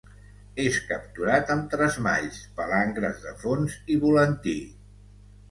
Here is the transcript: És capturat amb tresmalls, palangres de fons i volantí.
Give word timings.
És 0.61 0.77
capturat 0.91 1.51
amb 1.55 1.67
tresmalls, 1.73 2.39
palangres 2.61 3.21
de 3.27 3.35
fons 3.45 3.77
i 3.97 4.01
volantí. 4.07 4.57